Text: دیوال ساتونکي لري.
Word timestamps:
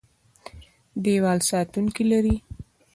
دیوال 1.03 1.39
ساتونکي 1.49 2.03
لري. 2.11 2.35